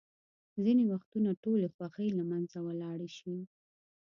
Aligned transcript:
ځینې 0.63 0.83
وختونه 0.91 1.29
ټولې 1.43 1.67
خوښۍ 1.75 2.09
له 2.17 2.23
منځه 2.31 2.57
ولاړې 2.67 3.09
شي. 3.17 3.35